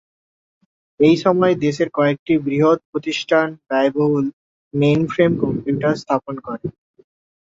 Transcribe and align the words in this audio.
এসময় 0.99 1.55
দেশের 1.65 1.89
কয়েকটি 1.93 2.33
বৃহৎ 2.45 2.79
প্রতিষ্ঠান 2.91 3.47
ব্যয়বহুল 3.67 4.25
মেইনফ্রেম 4.73 5.31
কম্পিউটার 5.41 5.93
স্থাপন 5.95 6.35
করে। 6.45 6.67